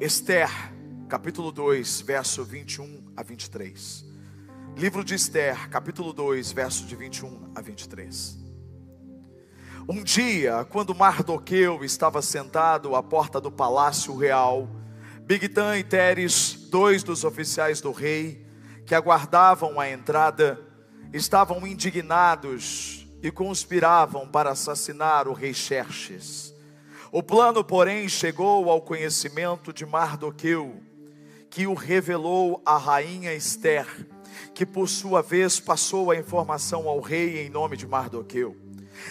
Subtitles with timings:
[0.00, 0.48] Esther,
[1.10, 4.02] capítulo 2, verso 21 a 23.
[4.74, 8.38] Livro de Esther, capítulo 2, verso de 21 a 23.
[9.86, 14.70] Um dia, quando Mardoqueu estava sentado à porta do palácio real,
[15.26, 18.46] Bigtan e Teres, dois dos oficiais do rei,
[18.86, 20.58] que aguardavam a entrada,
[21.12, 26.58] estavam indignados e conspiravam para assassinar o rei Xerxes.
[27.12, 30.80] O plano, porém, chegou ao conhecimento de Mardoqueu,
[31.50, 33.84] que o revelou à rainha Esther,
[34.54, 38.56] que por sua vez passou a informação ao rei em nome de Mardoqueu.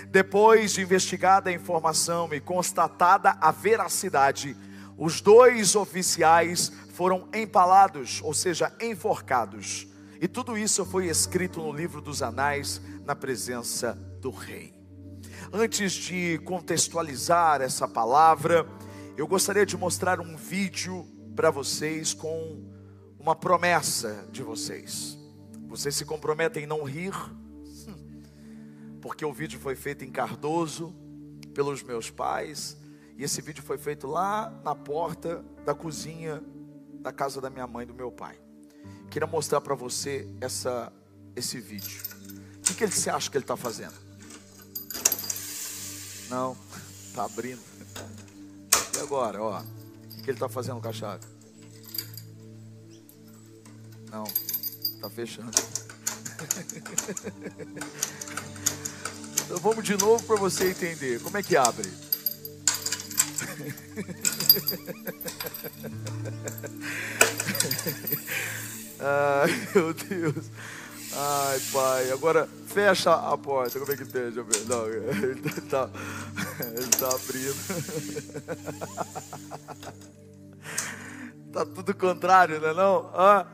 [0.07, 4.55] Depois de investigada a informação e constatada a veracidade,
[4.97, 9.87] os dois oficiais foram empalados, ou seja, enforcados.
[10.21, 14.78] E tudo isso foi escrito no livro dos anais, na presença do rei.
[15.51, 18.67] Antes de contextualizar essa palavra,
[19.17, 22.69] eu gostaria de mostrar um vídeo para vocês com
[23.17, 25.17] uma promessa de vocês.
[25.67, 27.13] Vocês se comprometem em não rir,
[29.01, 30.93] porque o vídeo foi feito em Cardoso
[31.51, 32.77] pelos meus pais,
[33.17, 36.43] e esse vídeo foi feito lá na porta da cozinha
[37.01, 38.39] da casa da minha mãe e do meu pai.
[39.09, 40.93] Queria mostrar para você essa,
[41.35, 42.03] esse vídeo.
[42.57, 44.08] O que, que ele se acha que ele está fazendo?
[46.29, 46.55] Não,
[47.13, 47.61] tá abrindo.
[48.95, 49.61] E agora, ó?
[49.61, 51.25] O que ele tá fazendo com a chave?
[54.11, 54.23] Não,
[55.01, 55.51] tá fechando.
[59.49, 61.19] Então vamos de novo para você entender.
[61.23, 61.89] Como é que abre?
[68.99, 70.51] Ai, meu Deus.
[71.11, 72.11] Ai, pai.
[72.11, 73.77] Agora fecha a porta.
[73.79, 74.45] Como é que fecha?
[74.67, 75.89] Não, ele está
[76.75, 77.55] ele tá abrindo.
[81.51, 83.09] Tá tudo contrário, não é não?
[83.11, 83.47] Ah,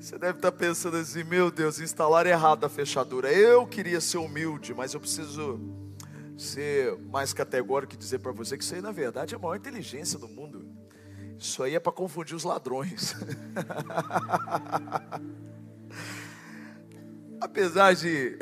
[0.00, 3.32] você deve estar tá pensando assim, meu Deus, instalar errado a fechadura.
[3.32, 5.60] Eu queria ser humilde, mas eu preciso
[6.36, 9.54] ser mais categórico e dizer para você que isso aí na verdade é a maior
[9.54, 10.66] inteligência do mundo.
[11.38, 13.14] Isso aí é para confundir os ladrões.
[17.40, 18.38] Apesar de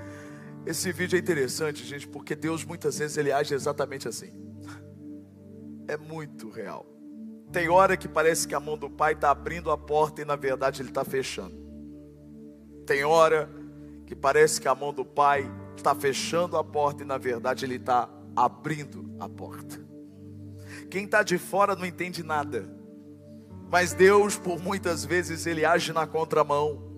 [0.64, 4.32] esse vídeo é interessante, gente, porque Deus muitas vezes ele age exatamente assim.
[5.86, 6.86] É muito real.
[7.52, 10.36] Tem hora que parece que a mão do pai está abrindo a porta e na
[10.36, 11.58] verdade ele está fechando.
[12.86, 13.50] Tem hora
[14.06, 17.76] que parece que a mão do pai está fechando a porta e na verdade ele
[17.76, 19.80] está abrindo a porta.
[20.88, 22.68] Quem está de fora não entende nada,
[23.70, 26.89] mas Deus, por muitas vezes, ele age na contramão.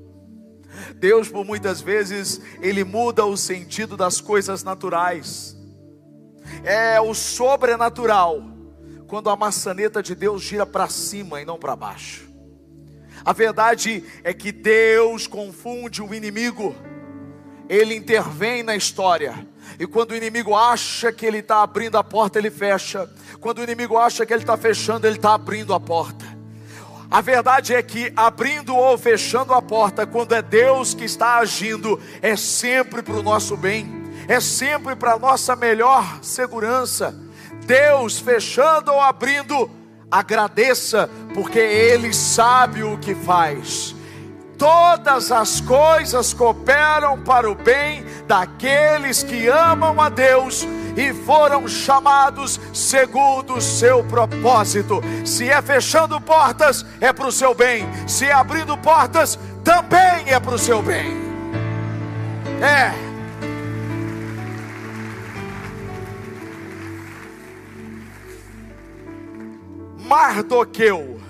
[0.96, 5.56] Deus, por muitas vezes, ele muda o sentido das coisas naturais.
[6.64, 8.42] É o sobrenatural
[9.06, 12.30] quando a maçaneta de Deus gira para cima e não para baixo.
[13.24, 16.74] A verdade é que Deus confunde o inimigo,
[17.68, 19.46] ele intervém na história.
[19.78, 23.08] E quando o inimigo acha que ele está abrindo a porta, ele fecha.
[23.40, 26.24] Quando o inimigo acha que ele está fechando, ele está abrindo a porta.
[27.12, 32.00] A verdade é que abrindo ou fechando a porta, quando é Deus que está agindo,
[32.22, 33.86] é sempre para o nosso bem,
[34.26, 37.14] é sempre para a nossa melhor segurança.
[37.66, 39.70] Deus fechando ou abrindo,
[40.10, 43.94] agradeça, porque Ele sabe o que faz.
[44.56, 50.66] Todas as coisas cooperam para o bem daqueles que amam a Deus
[50.96, 55.00] e foram chamados segundo o seu propósito.
[55.24, 60.38] Se é fechando portas, é para o seu bem, se é abrindo portas, também é
[60.38, 61.16] para o seu bem.
[62.60, 63.12] É.
[69.98, 71.20] Mardoqueu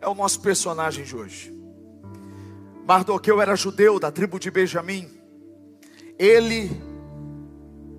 [0.00, 1.54] é o nosso personagem de hoje.
[2.86, 5.08] Mardoqueu era judeu da tribo de Benjamim.
[6.18, 6.87] Ele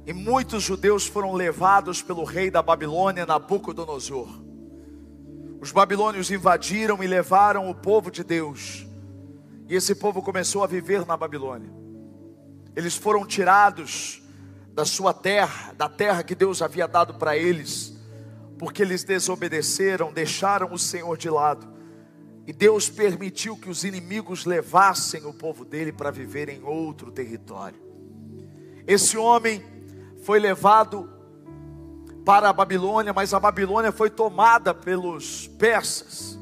[0.06, 4.28] e muitos judeus foram levados pelo rei da Babilônia, Nabucodonosor.
[5.62, 8.88] Os babilônios invadiram e levaram o povo de Deus.
[9.68, 11.70] E esse povo começou a viver na Babilônia.
[12.76, 14.22] Eles foram tirados
[14.74, 17.94] da sua terra, da terra que Deus havia dado para eles,
[18.58, 21.68] porque eles desobedeceram, deixaram o Senhor de lado.
[22.48, 27.80] E Deus permitiu que os inimigos levassem o povo dele para viver em outro território.
[28.88, 29.64] Esse homem
[30.30, 31.10] foi levado
[32.24, 36.38] para a Babilônia, mas a Babilônia foi tomada pelos persas.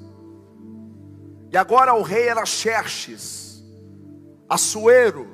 [1.50, 3.64] E agora o rei era Xerxes,
[4.50, 5.26] Assuero.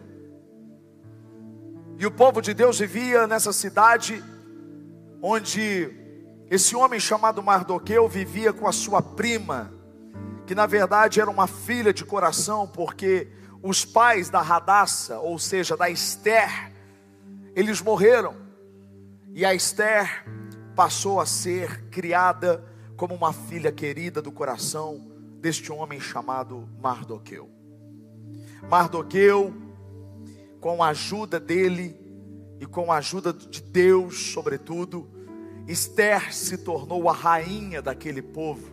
[1.97, 4.23] E o povo de Deus vivia nessa cidade
[5.19, 5.89] onde
[6.47, 9.73] Esse homem chamado Mardoqueu vivia com a sua prima,
[10.45, 13.29] que na verdade era uma filha de coração, porque
[13.63, 16.71] os pais da Radassa, ou seja, da Esther,
[17.55, 18.42] eles morreram.
[19.35, 20.23] E a Esther
[20.75, 22.63] passou a ser criada
[22.95, 27.49] como uma filha querida do coração deste homem chamado Mardoqueu.
[28.69, 29.51] Mardoqueu,
[30.59, 31.99] com a ajuda dele
[32.59, 35.09] e com a ajuda de Deus, sobretudo,
[35.67, 38.71] Esther se tornou a rainha daquele povo.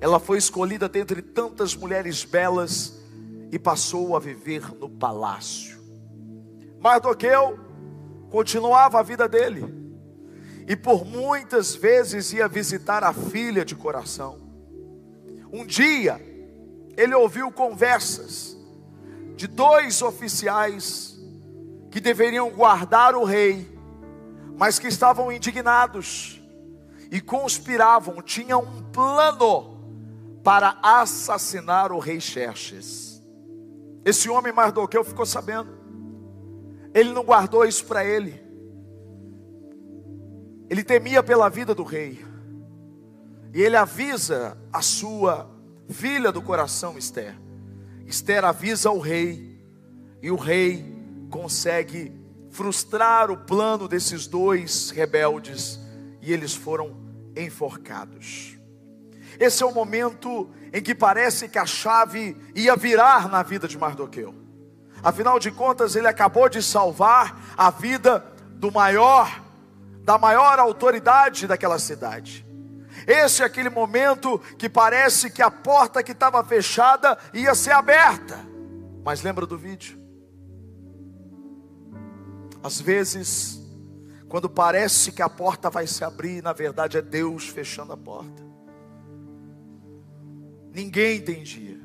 [0.00, 3.00] Ela foi escolhida dentre tantas mulheres belas
[3.50, 5.82] e passou a viver no palácio.
[6.78, 7.58] Mardoqueu
[8.34, 9.64] continuava a vida dele
[10.66, 14.40] e por muitas vezes ia visitar a filha de coração.
[15.52, 16.20] Um dia,
[16.96, 18.56] ele ouviu conversas
[19.36, 21.16] de dois oficiais
[21.92, 23.72] que deveriam guardar o rei,
[24.56, 26.42] mas que estavam indignados
[27.12, 29.78] e conspiravam, tinham um plano
[30.42, 33.22] para assassinar o rei Xerxes.
[34.04, 35.83] Esse homem Mardoqueu ficou sabendo.
[36.94, 38.40] Ele não guardou isso para ele.
[40.70, 42.24] Ele temia pela vida do rei.
[43.52, 45.50] E ele avisa a sua
[45.90, 47.34] filha do coração, Esther.
[48.06, 49.60] Esther avisa o rei.
[50.22, 50.96] E o rei
[51.30, 52.12] consegue
[52.50, 55.80] frustrar o plano desses dois rebeldes.
[56.22, 56.96] E eles foram
[57.36, 58.56] enforcados.
[59.38, 63.76] Esse é o momento em que parece que a chave ia virar na vida de
[63.76, 64.43] Mardoqueu.
[65.04, 68.24] Afinal de contas, ele acabou de salvar a vida
[68.54, 69.44] do maior
[70.04, 72.46] da maior autoridade daquela cidade.
[73.06, 78.38] Esse é aquele momento que parece que a porta que estava fechada ia ser aberta.
[79.02, 79.98] Mas lembra do vídeo?
[82.62, 83.60] Às vezes,
[84.28, 88.42] quando parece que a porta vai se abrir, na verdade é Deus fechando a porta.
[90.72, 91.80] Ninguém entendia.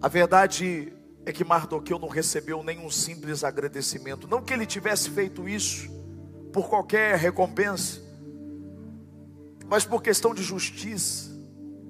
[0.00, 0.92] A verdade
[1.26, 4.28] é que Mardoqueu não recebeu nenhum simples agradecimento.
[4.28, 5.90] Não que ele tivesse feito isso
[6.52, 8.00] por qualquer recompensa,
[9.66, 11.32] mas por questão de justiça.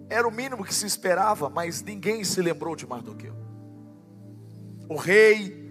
[0.09, 3.35] Era o mínimo que se esperava, mas ninguém se lembrou de Mardoqueu.
[4.89, 5.65] O rei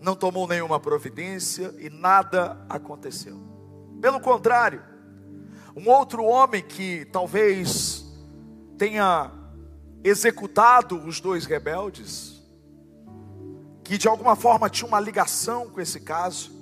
[0.00, 3.38] não tomou nenhuma providência e nada aconteceu.
[4.00, 4.82] Pelo contrário,
[5.76, 8.04] um outro homem que talvez
[8.76, 9.30] tenha
[10.02, 12.37] executado os dois rebeldes,
[13.88, 16.52] que de alguma forma tinha uma ligação com esse caso,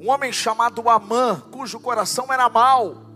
[0.00, 3.10] um homem chamado Amã, cujo coração era mau.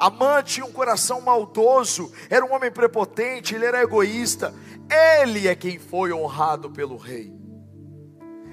[0.00, 4.52] Amã tinha um coração maldoso, era um homem prepotente, ele era egoísta.
[4.90, 7.32] Ele é quem foi honrado pelo rei.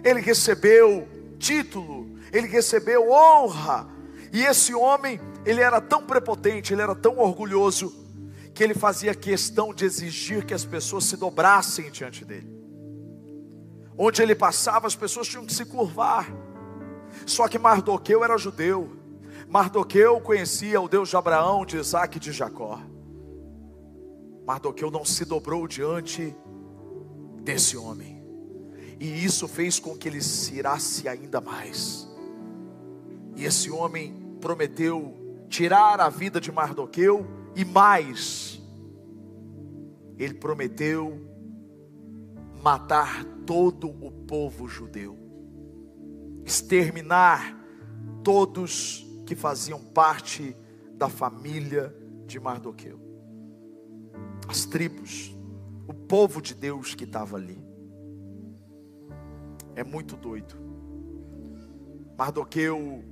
[0.03, 1.07] Ele recebeu
[1.39, 3.89] título, ele recebeu honra.
[4.31, 7.91] E esse homem, ele era tão prepotente, ele era tão orgulhoso,
[8.53, 12.54] que ele fazia questão de exigir que as pessoas se dobrassem diante dele.
[13.97, 16.27] Onde ele passava, as pessoas tinham que se curvar.
[17.25, 18.91] Só que Mardoqueu era judeu.
[19.47, 22.79] Mardoqueu conhecia o Deus de Abraão, de Isaac e de Jacó.
[24.45, 26.35] Mardoqueu não se dobrou diante
[27.41, 28.23] desse homem.
[28.99, 32.07] E isso fez com que ele se irasse ainda mais.
[33.35, 35.15] E esse homem prometeu
[35.49, 37.25] tirar a vida de Mardoqueu
[37.55, 38.61] e mais.
[40.17, 41.21] Ele prometeu
[42.61, 45.25] matar todo o povo judeu
[46.45, 47.59] exterminar
[48.23, 50.55] todos que faziam parte
[50.93, 51.93] da família
[52.27, 52.99] de Mardoqueu.
[54.47, 55.35] As tribos,
[55.87, 57.57] o povo de Deus que estava ali.
[59.75, 60.55] É muito doido.
[62.17, 63.03] Mardoqueu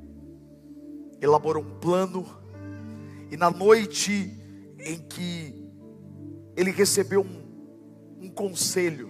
[1.20, 2.26] elaborou um plano,
[3.32, 4.40] e na noite
[4.80, 5.56] em que
[6.56, 9.10] ele recebeu um, um conselho,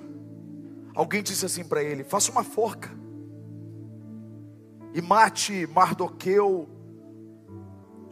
[0.96, 2.90] alguém disse assim para ele: faça uma forca
[4.94, 6.70] e mate Mardoqueu.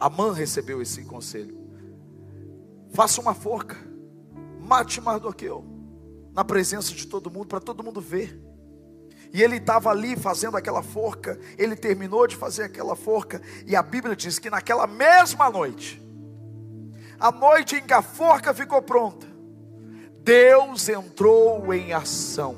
[0.00, 1.56] Amã recebeu esse conselho.
[2.92, 3.76] Faça uma forca,
[4.60, 5.64] mate Mardoqueu,
[6.34, 8.38] na presença de todo mundo, para todo mundo ver.
[9.32, 13.82] E ele estava ali fazendo aquela forca, ele terminou de fazer aquela forca, e a
[13.82, 16.02] Bíblia diz que naquela mesma noite,
[17.18, 19.26] a noite em que a forca ficou pronta,
[20.22, 22.56] Deus entrou em ação.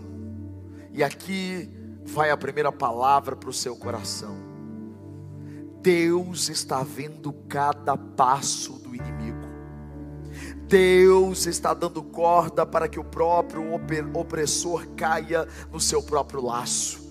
[0.94, 1.68] E aqui
[2.04, 4.36] vai a primeira palavra para o seu coração.
[5.82, 9.44] Deus está vendo cada passo do inimigo.
[10.68, 13.64] Deus está dando corda para que o próprio
[14.14, 17.02] opressor caia no seu próprio laço.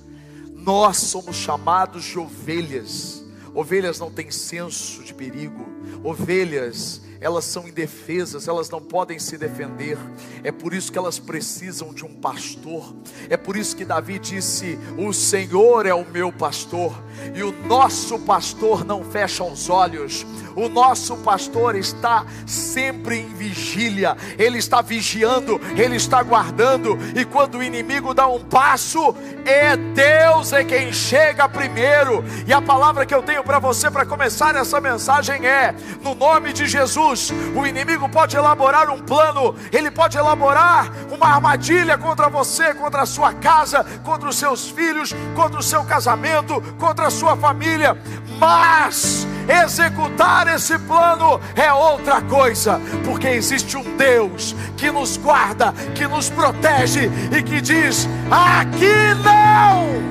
[0.54, 3.22] Nós somos chamados de ovelhas.
[3.54, 5.66] Ovelhas não têm senso de perigo.
[6.04, 9.98] Ovelhas elas são indefesas, elas não podem se defender.
[10.44, 12.94] É por isso que elas precisam de um pastor.
[13.30, 16.94] É por isso que Davi disse: O Senhor é o meu pastor,
[17.34, 20.26] e o nosso pastor não fecha os olhos.
[20.54, 27.58] O nosso pastor está sempre em vigília, ele está vigiando, ele está guardando, e quando
[27.58, 29.16] o inimigo dá um passo,
[29.46, 32.24] é Deus é quem chega primeiro.
[32.46, 36.54] E a palavra que eu tenho para você para começar essa mensagem é: no nome
[36.54, 37.13] de Jesus,
[37.56, 43.06] o inimigo pode elaborar um plano, ele pode elaborar uma armadilha contra você, contra a
[43.06, 47.98] sua casa, contra os seus filhos, contra o seu casamento, contra a sua família,
[48.40, 56.08] mas executar esse plano é outra coisa, porque existe um Deus que nos guarda, que
[56.08, 60.02] nos protege e que diz: aqui não,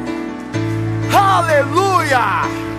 [1.19, 2.72] aleluia.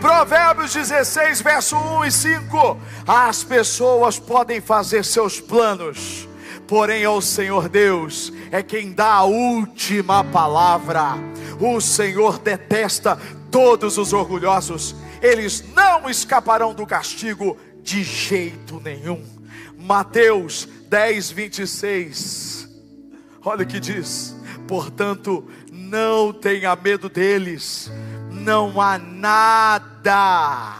[0.00, 6.26] Provérbios 16, verso 1 e 5: As pessoas podem fazer seus planos,
[6.66, 11.16] porém ao Senhor Deus é quem dá a última palavra.
[11.60, 13.18] O Senhor detesta
[13.50, 19.22] todos os orgulhosos, eles não escaparão do castigo de jeito nenhum.
[19.76, 22.68] Mateus 10, 26.
[23.44, 24.34] Olha o que diz:
[24.66, 27.90] portanto, não tenha medo deles,
[28.40, 30.76] não há nada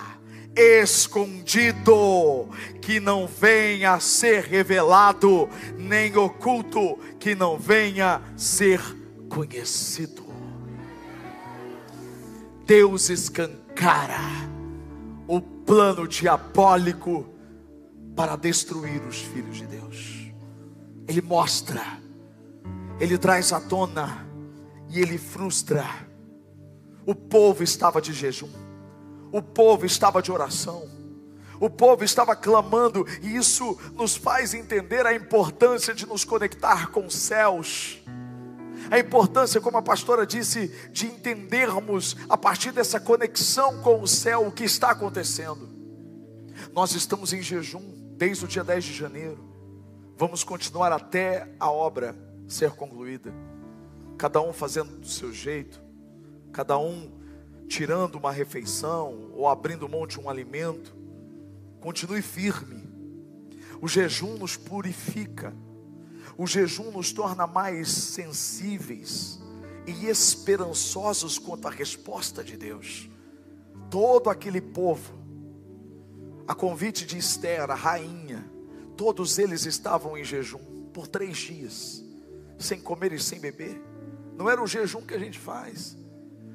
[0.57, 2.49] escondido
[2.81, 5.49] que não venha a ser revelado,
[5.79, 8.81] nem oculto que não venha a ser
[9.29, 10.25] conhecido.
[12.67, 14.21] Deus escancara
[15.27, 17.27] o plano diabólico
[18.17, 20.33] para destruir os filhos de Deus.
[21.07, 21.83] Ele mostra,
[22.99, 24.27] ele traz à tona
[24.89, 26.10] e ele frustra.
[27.07, 28.51] O povo estava de jejum,
[29.33, 30.89] o povo estava de oração,
[31.59, 37.07] o povo estava clamando, e isso nos faz entender a importância de nos conectar com
[37.07, 38.01] os céus
[38.91, 44.47] a importância, como a pastora disse, de entendermos a partir dessa conexão com o céu
[44.47, 45.69] o que está acontecendo.
[46.73, 47.83] Nós estamos em jejum
[48.17, 49.39] desde o dia 10 de janeiro.
[50.17, 52.17] Vamos continuar até a obra
[52.49, 53.33] ser concluída.
[54.19, 55.81] Cada um fazendo do seu jeito,
[56.53, 57.11] cada um
[57.69, 60.95] tirando uma refeição ou abrindo mão de um alimento.
[61.81, 62.83] Continue firme.
[63.81, 65.55] O jejum nos purifica.
[66.37, 69.41] O jejum nos torna mais sensíveis
[69.87, 73.09] e esperançosos quanto à resposta de Deus.
[73.89, 75.15] Todo aquele povo,
[76.47, 78.45] a convite de Esther, a rainha,
[78.97, 82.05] todos eles estavam em jejum por três dias,
[82.59, 83.81] sem comer e sem beber.
[84.37, 85.97] Não era o jejum que a gente faz,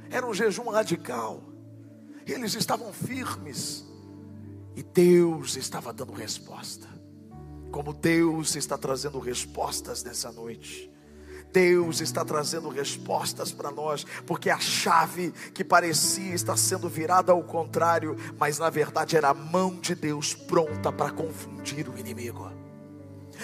[0.09, 1.41] era um jejum radical.
[2.25, 3.85] Eles estavam firmes
[4.75, 6.95] e Deus estava dando resposta
[7.75, 10.89] como Deus está trazendo respostas nessa noite.
[11.51, 17.43] Deus está trazendo respostas para nós, porque a chave que parecia estar sendo virada ao
[17.43, 22.49] contrário, mas na verdade era a mão de Deus pronta para confundir o inimigo.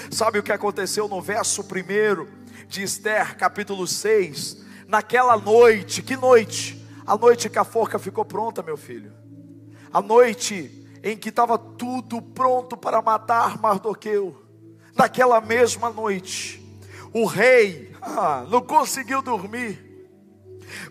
[0.10, 4.64] Sabe o que aconteceu no verso 1 de Esther, capítulo 6?
[4.92, 6.86] Naquela noite, que noite?
[7.08, 9.14] A noite que a forca ficou pronta, meu filho.
[9.90, 14.44] A noite em que estava tudo pronto para matar Mardoqueu.
[14.94, 16.62] Naquela mesma noite,
[17.14, 19.80] o rei ah, não conseguiu dormir.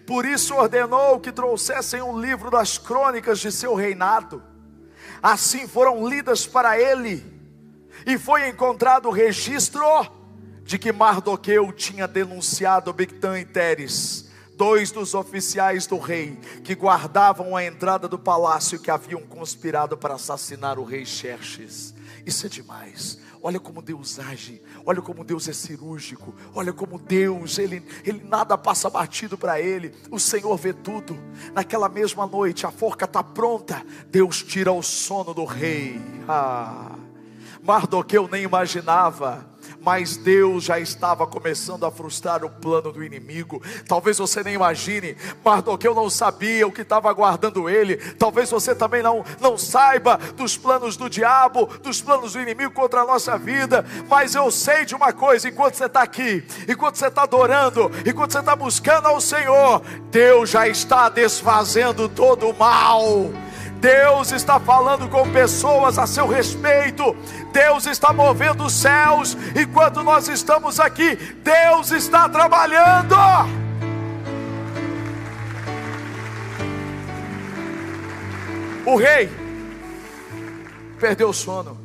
[0.06, 4.42] Por isso ordenou que trouxessem um livro das crônicas de seu reinado.
[5.22, 7.22] Assim foram lidas para ele,
[8.06, 9.84] e foi encontrado o registro
[10.70, 17.56] de que Mardoqueu tinha denunciado Bictã e Teres dois dos oficiais do rei que guardavam
[17.56, 21.92] a entrada do palácio que haviam conspirado para assassinar o rei Xerxes.
[22.24, 23.18] Isso é demais.
[23.42, 28.56] Olha como Deus age, olha como Deus é cirúrgico, olha como Deus, ele, ele nada
[28.56, 29.92] passa batido para ele.
[30.08, 31.18] O Senhor vê tudo.
[31.52, 33.84] Naquela mesma noite, a forca está pronta.
[34.06, 36.00] Deus tira o sono do rei.
[36.28, 36.96] Ah,
[37.60, 39.49] Mardoqueu nem imaginava
[39.80, 43.62] mas Deus já estava começando a frustrar o plano do inimigo.
[43.86, 47.96] Talvez você nem imagine, Mardoqueu não sabia o que estava aguardando ele.
[47.96, 53.00] Talvez você também não, não saiba dos planos do diabo, dos planos do inimigo contra
[53.00, 53.84] a nossa vida.
[54.08, 58.32] Mas eu sei de uma coisa: enquanto você está aqui, enquanto você está adorando, enquanto
[58.32, 63.30] você está buscando ao Senhor, Deus já está desfazendo todo o mal.
[63.80, 67.16] Deus está falando com pessoas a seu respeito,
[67.50, 73.16] Deus está movendo os céus, enquanto nós estamos aqui, Deus está trabalhando.
[78.84, 79.30] O rei
[80.98, 81.78] perdeu o sono,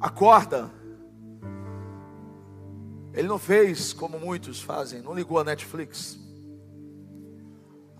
[0.00, 0.70] acorda.
[3.14, 6.18] Ele não fez como muitos fazem, não ligou a Netflix,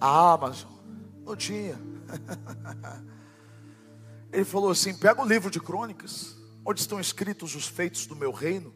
[0.01, 0.71] a Amazon,
[1.25, 1.92] não tinha.
[4.33, 8.33] Ele falou assim: pega o livro de crônicas, onde estão escritos os feitos do meu
[8.33, 8.75] reino.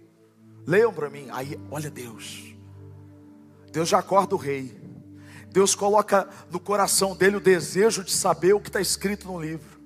[0.67, 1.29] Leiam para mim.
[1.31, 2.55] Aí, olha Deus.
[3.73, 4.79] Deus já acorda o rei.
[5.51, 9.81] Deus coloca no coração dele o desejo de saber o que está escrito no livro.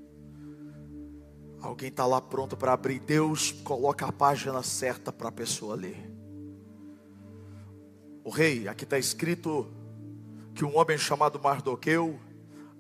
[1.61, 2.99] Alguém está lá pronto para abrir.
[3.01, 6.11] Deus coloca a página certa para a pessoa ler.
[8.25, 9.67] O rei, aqui está escrito
[10.55, 12.19] que um homem chamado Mardoqueu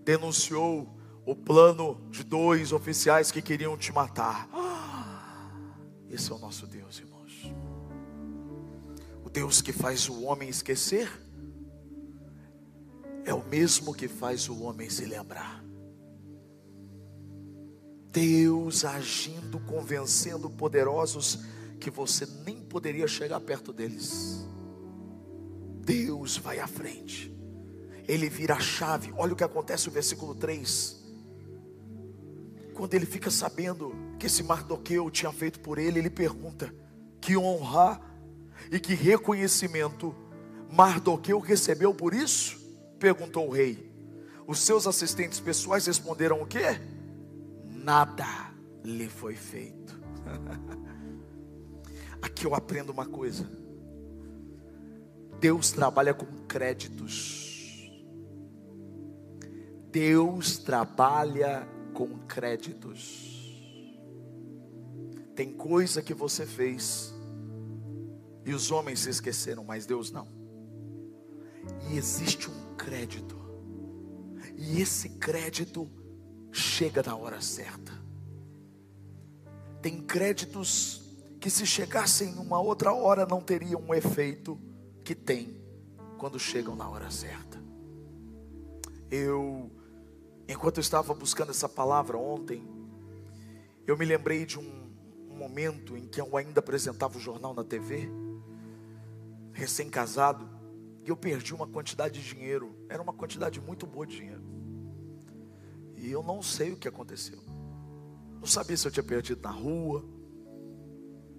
[0.05, 4.49] denunciou o plano de dois oficiais que queriam te matar.
[6.09, 7.53] Esse é o nosso Deus, irmãos.
[9.25, 11.09] O Deus que faz o homem esquecer
[13.25, 15.65] é o mesmo que faz o homem se lembrar.
[18.11, 21.39] Deus agindo, convencendo poderosos
[21.79, 24.45] que você nem poderia chegar perto deles.
[25.81, 27.33] Deus vai à frente,
[28.11, 29.15] Ele vira a chave.
[29.17, 30.99] Olha o que acontece no versículo 3.
[32.75, 36.75] Quando ele fica sabendo que esse Mardoqueu tinha feito por ele, ele pergunta:
[37.21, 38.01] que honra
[38.69, 40.13] e que reconhecimento
[40.69, 42.59] Mardoqueu recebeu por isso?
[42.99, 43.89] Perguntou o rei.
[44.45, 46.81] Os seus assistentes pessoais responderam o quê?
[47.65, 48.27] Nada
[48.83, 50.01] lhe foi feito.
[52.21, 53.49] Aqui eu aprendo uma coisa.
[55.39, 57.50] Deus trabalha com créditos.
[59.91, 63.29] Deus trabalha com créditos.
[65.35, 67.15] Tem coisa que você fez
[68.45, 70.27] e os homens se esqueceram, mas Deus não.
[71.91, 73.39] E existe um crédito.
[74.57, 75.89] E esse crédito
[76.53, 77.93] chega na hora certa.
[79.81, 81.01] Tem créditos
[81.41, 84.61] que se chegassem numa outra hora não teriam um efeito
[85.03, 85.59] que tem
[86.19, 87.59] quando chegam na hora certa.
[89.11, 89.71] Eu,
[90.53, 92.67] enquanto eu estava buscando essa palavra ontem,
[93.87, 94.81] eu me lembrei de um,
[95.41, 98.11] momento em que eu ainda apresentava o jornal na TV,
[99.53, 100.47] recém-casado,
[101.03, 104.43] e eu perdi uma quantidade de dinheiro, era uma quantidade muito boa de dinheiro.
[105.97, 107.43] E eu não sei o que aconteceu.
[108.39, 110.05] Não sabia se eu tinha perdido na rua.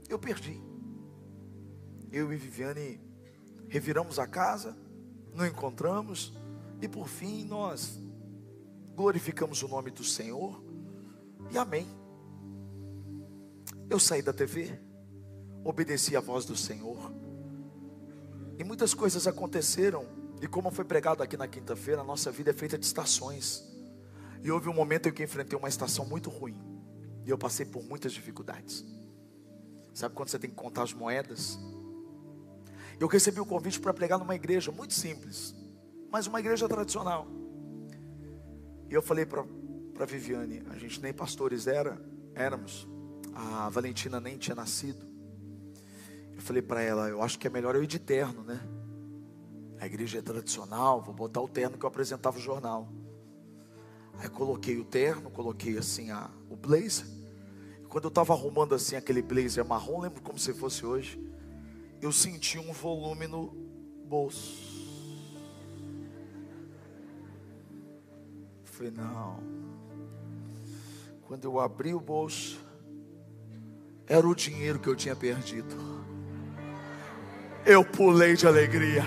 [0.10, 0.60] Eu perdi.
[2.12, 3.00] Eu e Viviane
[3.68, 4.76] reviramos a casa,
[5.36, 6.34] não encontramos,
[6.82, 8.00] e por fim nós
[9.02, 10.64] glorificamos o nome do Senhor,
[11.50, 11.88] e amém.
[13.90, 14.80] Eu saí da TV,
[15.64, 17.12] obedeci a voz do Senhor,
[18.60, 20.06] e muitas coisas aconteceram,
[20.40, 23.68] e como foi pregado aqui na quinta-feira, a nossa vida é feita de estações,
[24.44, 26.62] e houve um momento em que enfrentei uma estação muito ruim,
[27.26, 28.86] e eu passei por muitas dificuldades.
[29.96, 31.58] Sabe quando você tem que contar as moedas?
[33.00, 35.56] Eu recebi o convite para pregar numa igreja muito simples,
[36.12, 37.41] mas uma igreja tradicional.
[38.92, 39.46] E eu falei para
[40.06, 41.98] Viviane, a gente nem pastores era,
[42.36, 42.86] éramos,
[43.34, 45.06] a Valentina nem tinha nascido.
[46.36, 48.60] Eu falei para ela, eu acho que é melhor eu ir de terno, né?
[49.80, 52.92] A igreja é tradicional, vou botar o terno que eu apresentava o jornal.
[54.20, 57.08] Aí coloquei o terno, coloquei assim a, o blazer.
[57.88, 61.32] Quando eu estava arrumando assim aquele blazer marrom, lembro como se fosse hoje
[62.02, 63.48] eu senti um volume no
[64.06, 64.81] bolso.
[68.82, 69.38] Falei, não.
[71.28, 72.60] Quando eu abri o bolso,
[74.08, 75.76] era o dinheiro que eu tinha perdido.
[77.64, 79.04] Eu pulei de alegria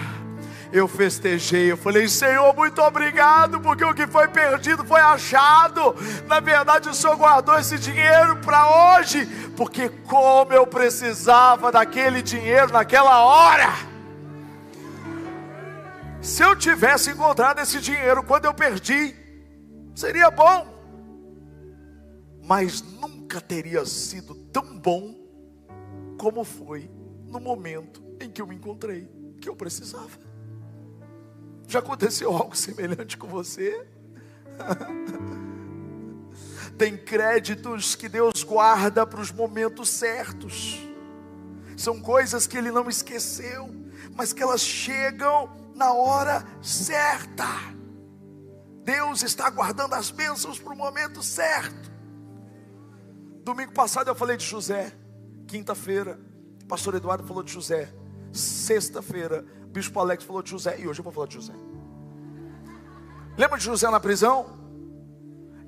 [0.72, 5.94] eu festejei, eu falei: Senhor, muito obrigado, porque o que foi perdido foi achado.
[6.26, 9.24] Na verdade, o Senhor guardou esse dinheiro para hoje,
[9.56, 13.72] porque como eu precisava daquele dinheiro naquela hora.
[16.20, 19.23] Se eu tivesse encontrado esse dinheiro quando eu perdi,
[19.94, 20.66] seria bom,
[22.42, 25.14] mas nunca teria sido tão bom
[26.18, 26.90] como foi
[27.26, 29.08] no momento em que eu me encontrei,
[29.40, 30.18] que eu precisava.
[31.66, 33.86] Já aconteceu algo semelhante com você?
[36.76, 40.80] Tem créditos que Deus guarda para os momentos certos.
[41.76, 43.74] São coisas que Ele não esqueceu,
[44.14, 47.73] mas que elas chegam na hora certa.
[48.84, 51.92] Deus está guardando as bênçãos para o momento certo.
[53.42, 54.92] Domingo passado eu falei de José.
[55.46, 56.18] Quinta-feira,
[56.68, 57.92] pastor Eduardo falou de José.
[58.32, 61.54] Sexta-feira, Bispo Alex falou de José, e hoje eu vou falar de José.
[63.36, 64.64] Lembra de José na prisão?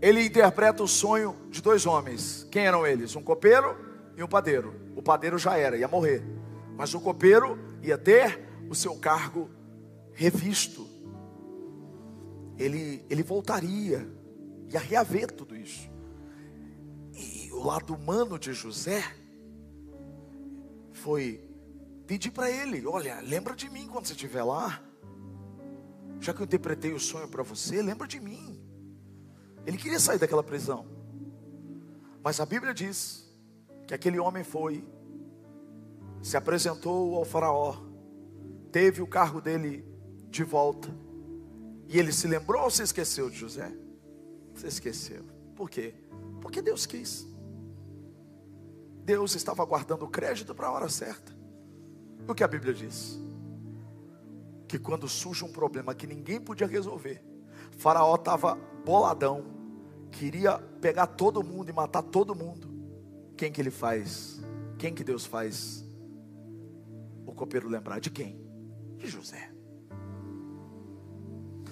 [0.00, 2.46] ele interpreta o sonho de dois homens.
[2.50, 3.16] Quem eram eles?
[3.16, 3.76] Um copeiro
[4.16, 4.74] e um padeiro.
[4.94, 6.22] O padeiro já era, ia morrer.
[6.76, 9.50] Mas o copeiro ia ter o seu cargo
[10.12, 10.86] revisto.
[12.59, 14.09] Ele, ele voltaria,
[14.73, 15.90] ia reaver tudo isso.
[17.14, 19.03] E o lado humano de José
[20.92, 21.40] foi
[22.07, 24.83] pedir para ele: Olha, lembra de mim quando você estiver lá.
[26.21, 28.59] Já que eu interpretei o sonho para você, lembra de mim.
[29.66, 30.87] Ele queria sair daquela prisão.
[32.23, 33.27] Mas a Bíblia diz
[33.87, 34.85] que aquele homem foi,
[36.23, 37.77] se apresentou ao Faraó,
[38.73, 39.85] teve o carro dele
[40.29, 40.88] de volta.
[41.88, 43.72] E ele se lembrou ou se esqueceu de José?
[44.55, 45.25] Você esqueceu.
[45.55, 45.94] Por quê?
[46.40, 47.27] Porque Deus quis.
[49.05, 51.33] Deus estava guardando o crédito para a hora certa.
[52.27, 53.20] O que a Bíblia diz?
[54.66, 57.22] Que quando surge um problema que ninguém podia resolver,
[57.79, 59.44] Faraó estava boladão,
[60.11, 62.68] queria pegar todo mundo e matar todo mundo.
[63.37, 64.40] Quem que ele faz?
[64.79, 65.85] Quem que Deus faz?
[67.25, 68.40] O copeiro lembrar de quem?
[68.96, 69.56] De José.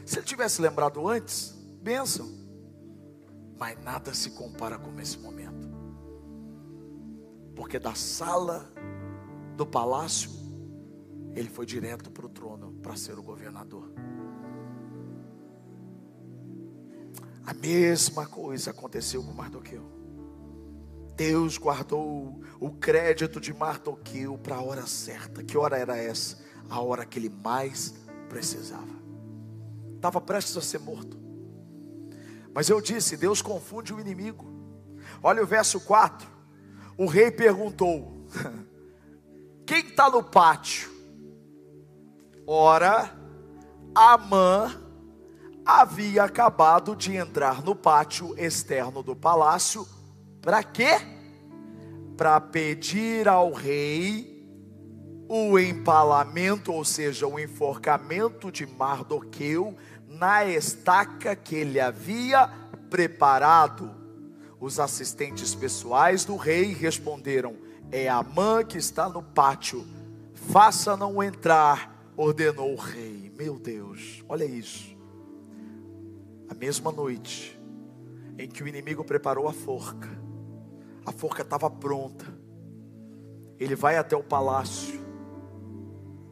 [0.05, 2.31] Se ele tivesse lembrado antes, bênção.
[3.59, 5.69] Mas nada se compara com esse momento.
[7.55, 8.71] Porque da sala
[9.57, 10.31] do palácio
[11.35, 13.91] ele foi direto para o trono para ser o governador.
[17.47, 19.85] A mesma coisa aconteceu com Mardoqueu.
[21.17, 25.45] Deus guardou o crédito de Mardoqueu para a hora certa.
[25.45, 26.39] Que hora era essa?
[26.69, 27.95] A hora que ele mais
[28.29, 29.04] precisava.
[30.05, 31.19] Estava prestes a ser morto.
[32.53, 34.45] Mas eu disse: Deus confunde o inimigo.
[35.23, 36.29] Olha o verso 4.
[36.99, 38.27] O rei perguntou:
[39.65, 40.91] Quem está no pátio?
[42.47, 43.17] Ora,
[43.95, 44.79] Amã
[45.65, 49.89] havia acabado de entrar no pátio externo do palácio,
[50.43, 51.01] para quê?
[52.15, 54.35] Para pedir ao rei
[55.27, 59.75] o empalamento, ou seja, o enforcamento de Mardoqueu
[60.19, 62.49] na estaca que ele havia
[62.91, 63.91] preparado.
[64.61, 67.57] Os assistentes pessoais do rei responderam:
[67.91, 69.87] É Amã que está no pátio,
[70.35, 73.33] faça-não entrar ordenou o rei.
[73.37, 74.97] Meu Deus, olha isso.
[76.49, 77.59] A mesma noite
[78.39, 80.09] em que o inimigo preparou a forca,
[81.05, 82.27] a forca estava pronta.
[83.59, 85.03] Ele vai até o palácio.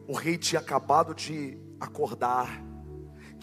[0.07, 2.61] O rei tinha acabado de acordar,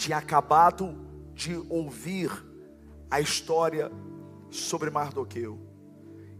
[0.00, 0.96] tinha acabado
[1.34, 2.30] de ouvir
[3.10, 3.92] a história
[4.50, 5.60] sobre Mardoqueu.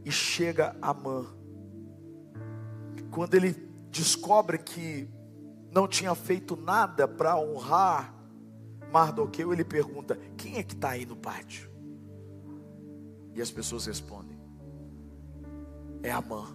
[0.03, 1.27] E chega Amã.
[3.11, 3.53] Quando ele
[3.91, 5.11] descobre que
[5.71, 8.15] não tinha feito nada para honrar
[8.91, 11.71] Mardoqueu, ele pergunta: Quem é que está aí no pátio?
[13.35, 14.41] E as pessoas respondem:
[16.03, 16.47] É Amã.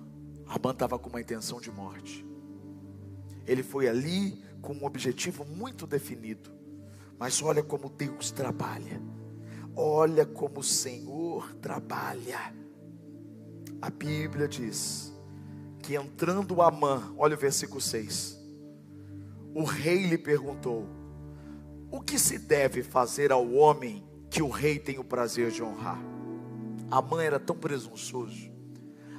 [0.48, 2.26] Amã estava com uma intenção de morte.
[3.46, 6.55] Ele foi ali com um objetivo muito definido.
[7.20, 9.02] Mas olha como Deus trabalha.
[9.76, 12.54] Olha como o Senhor trabalha.
[13.82, 15.14] A Bíblia diz
[15.80, 18.46] que entrando Amã, olha o versículo 6
[19.56, 20.86] o rei lhe perguntou:
[21.90, 25.98] O que se deve fazer ao homem que o rei tem o prazer de honrar?
[26.92, 28.52] A mãe era tão presunçoso,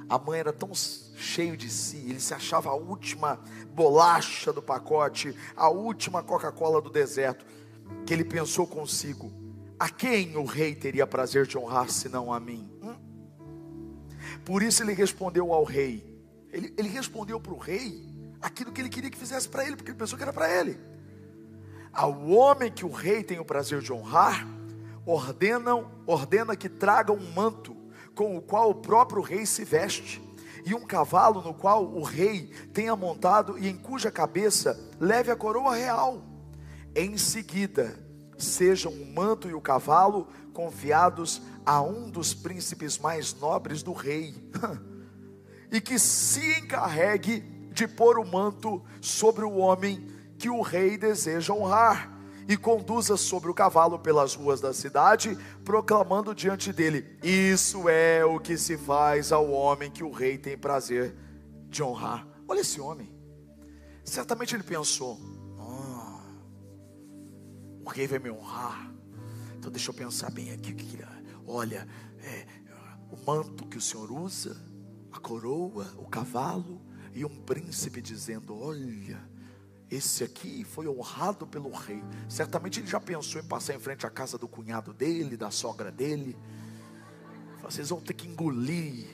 [0.07, 3.41] a mãe era tão cheio de si, ele se achava a última
[3.73, 7.43] bolacha do pacote, a última Coca-Cola do deserto,
[8.05, 9.31] que ele pensou consigo:
[9.79, 12.69] a quem o rei teria prazer de honrar senão a mim?
[12.81, 12.95] Hum?
[14.43, 16.03] Por isso ele respondeu ao rei,
[16.51, 18.05] ele, ele respondeu para o rei
[18.41, 20.77] aquilo que ele queria que fizesse para ele, porque ele pensou que era para ele.
[21.91, 24.47] Ao homem que o rei tem o prazer de honrar,
[25.05, 27.75] ordenam, ordena que traga um manto
[28.13, 30.21] com o qual o próprio rei se veste,
[30.65, 35.35] e um cavalo no qual o rei tenha montado e em cuja cabeça leve a
[35.35, 36.21] coroa real.
[36.99, 37.95] Em seguida,
[38.39, 44.33] sejam o manto e o cavalo confiados a um dos príncipes mais nobres do rei,
[45.71, 50.07] e que se encarregue de pôr o manto sobre o homem
[50.39, 56.33] que o rei deseja honrar, e conduza sobre o cavalo pelas ruas da cidade, proclamando
[56.33, 61.15] diante dele: Isso é o que se faz ao homem que o rei tem prazer
[61.69, 62.27] de honrar.
[62.47, 63.15] Olha esse homem.
[64.03, 65.36] Certamente ele pensou:
[67.87, 68.93] O rei vai me honrar.
[69.57, 70.75] Então deixa eu pensar bem aqui.
[71.45, 71.87] Olha,
[72.19, 72.45] é,
[73.09, 74.57] o manto que o senhor usa,
[75.09, 76.81] a coroa, o cavalo,
[77.13, 79.25] e um príncipe dizendo: Olha,
[79.89, 82.03] esse aqui foi honrado pelo rei.
[82.27, 85.89] Certamente ele já pensou em passar em frente à casa do cunhado dele, da sogra
[85.89, 86.37] dele.
[87.61, 89.07] Vocês vão ter que engolir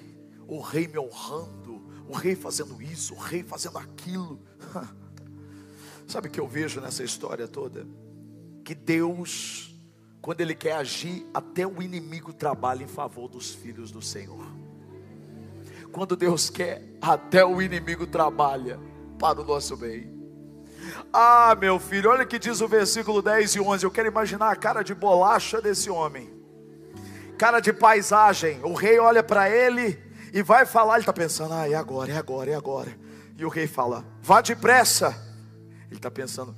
[0.47, 4.41] o rei me honrando, o rei fazendo isso, o rei fazendo aquilo.
[6.09, 7.85] Sabe o que eu vejo nessa história toda?
[8.63, 9.75] Que Deus,
[10.21, 14.45] quando Ele quer agir, até o inimigo trabalha em favor dos filhos do Senhor.
[15.91, 18.79] Quando Deus quer, até o inimigo trabalha
[19.19, 20.11] para o nosso bem.
[21.11, 23.83] Ah, meu filho, olha que diz o versículo 10 e 11.
[23.83, 26.33] Eu quero imaginar a cara de bolacha desse homem,
[27.37, 28.59] cara de paisagem.
[28.63, 30.01] O rei olha para ele
[30.33, 30.95] e vai falar.
[30.95, 32.97] Ele está pensando: ah, é agora, é agora, é agora.
[33.37, 35.15] E o rei fala: vá depressa.
[35.87, 36.55] Ele está pensando: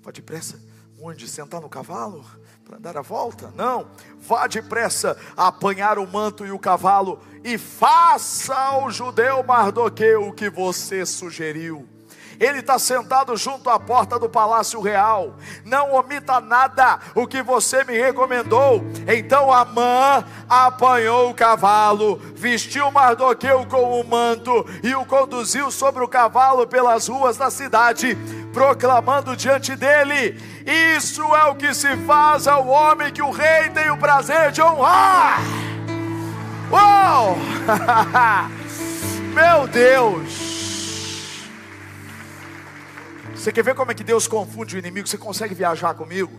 [0.00, 0.60] vá depressa,
[1.00, 1.28] onde?
[1.28, 2.24] Sentar no cavalo?
[2.64, 3.52] Para andar a volta?
[3.54, 3.86] Não,
[4.18, 10.50] vá depressa apanhar o manto e o cavalo e faça ao judeu Mardoqueu o que
[10.50, 11.88] você sugeriu
[12.40, 15.34] ele está sentado junto à porta do palácio real.
[15.64, 18.82] Não omita nada o que você me recomendou.
[19.06, 26.08] Então Amã apanhou o cavalo, vestiu Mardoqueu com o manto e o conduziu sobre o
[26.08, 28.16] cavalo pelas ruas da cidade,
[28.52, 30.40] proclamando diante dele:
[30.96, 34.62] Isso é o que se faz ao homem que o rei tem o prazer de
[34.62, 35.40] honrar.
[36.70, 37.36] Uau!
[39.34, 40.47] Meu Deus!
[43.48, 45.08] Você quer ver como é que Deus confunde o inimigo?
[45.08, 46.38] Você consegue viajar comigo?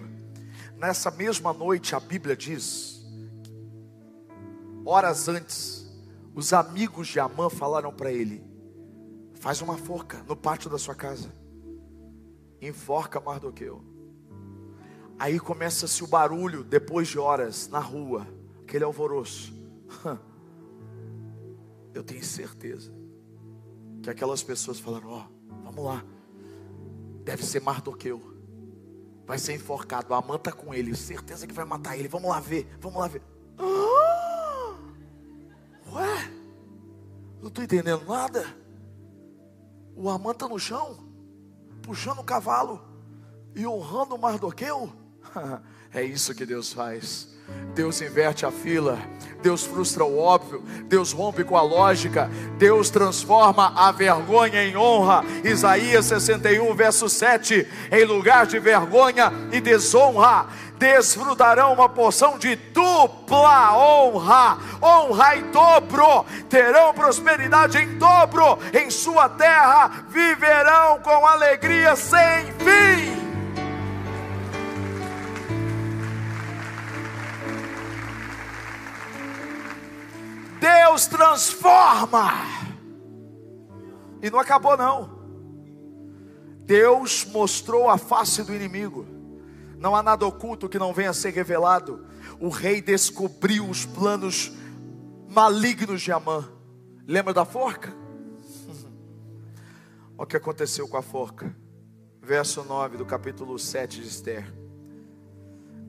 [0.77, 3.03] Nessa mesma noite, a Bíblia diz,
[4.85, 5.91] horas antes,
[6.35, 8.43] os amigos de Amã falaram para ele:
[9.33, 11.33] faz uma forca no pátio da sua casa,
[12.61, 13.83] enforca Mardoqueu.
[15.17, 18.27] Aí começa-se o barulho, depois de horas, na rua,
[18.61, 19.51] aquele alvoroço.
[21.91, 22.93] Eu tenho certeza
[24.03, 26.05] que aquelas pessoas falaram: Ó, oh, vamos lá
[27.29, 28.19] Deve ser Mardoqueu.
[29.27, 30.15] Vai ser enforcado.
[30.15, 30.95] A manta com ele.
[30.95, 32.07] Certeza que vai matar ele.
[32.07, 32.67] Vamos lá ver.
[32.81, 33.21] Vamos lá ver.
[33.55, 34.75] Ah!
[35.93, 36.31] Ué?
[37.39, 38.43] Não estou entendendo nada.
[39.95, 40.97] O está no chão,
[41.83, 42.81] puxando o cavalo
[43.55, 44.91] e honrando o Mardoqueu.
[45.93, 47.27] é isso que Deus faz.
[47.73, 48.99] Deus inverte a fila,
[49.41, 55.23] Deus frustra o óbvio, Deus rompe com a lógica, Deus transforma a vergonha em honra.
[55.43, 60.47] Isaías 61, verso 7: em lugar de vergonha e desonra,
[60.77, 68.59] desfrutarão uma porção de dupla honra, honra em dobro, terão prosperidade em dobro.
[68.73, 73.28] Em sua terra, viverão com alegria sem fim.
[80.59, 82.31] Deus transforma.
[84.21, 85.19] E não acabou não.
[86.65, 89.05] Deus mostrou a face do inimigo.
[89.77, 92.05] Não há nada oculto que não venha a ser revelado.
[92.39, 94.51] O rei descobriu os planos
[95.29, 96.47] malignos de Amã.
[97.07, 97.93] Lembra da forca?
[100.17, 101.55] Olha o que aconteceu com a forca.
[102.21, 104.53] Verso 9 do capítulo 7 de Esther.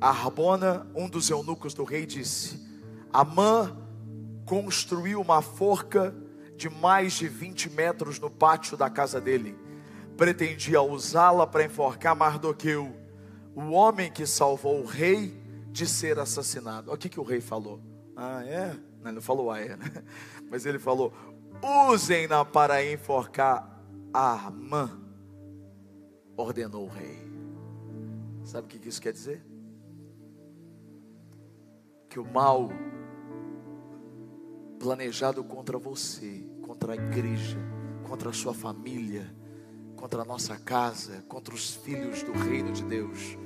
[0.01, 2.59] Arbona, um dos eunucos do rei, disse:
[3.13, 3.77] Amã
[4.51, 6.13] construiu uma forca
[6.57, 9.57] de mais de 20 metros no pátio da casa dele.
[10.17, 12.93] Pretendia usá-la para enforcar Mardoqueu,
[13.55, 16.91] o homem que salvou o rei de ser assassinado.
[16.91, 17.81] Olha o que, que o rei falou.
[18.17, 18.77] Ah, é?
[19.01, 19.87] Não, ele falou, ah, é, né?
[20.51, 21.13] Mas ele falou:
[21.89, 23.81] usem-na para enforcar
[24.13, 25.01] Amã.
[26.37, 27.31] Ordenou o rei.
[28.43, 29.47] Sabe o que isso quer dizer?
[32.09, 32.69] Que o mal
[34.81, 37.59] planejado contra você, contra a igreja,
[38.03, 39.31] contra a sua família,
[39.95, 43.37] contra a nossa casa, contra os filhos do reino de Deus,